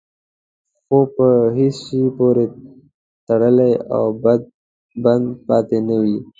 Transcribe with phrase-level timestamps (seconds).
[0.85, 1.27] خو په
[1.57, 2.45] هېڅ شي پورې
[3.27, 4.05] تړلی او
[5.03, 6.17] بند پاتې نه وي.